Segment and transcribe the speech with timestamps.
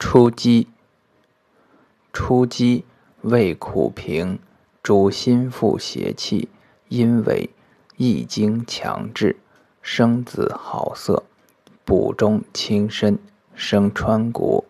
[0.00, 0.68] 初鸡，
[2.12, 2.84] 初鸡，
[3.22, 4.38] 味苦平，
[4.80, 6.48] 主心腹邪气，
[6.88, 7.50] 因为
[7.96, 9.36] 易经强志，
[9.82, 11.24] 生子好色，
[11.84, 13.18] 补中轻身，
[13.56, 14.64] 生川谷。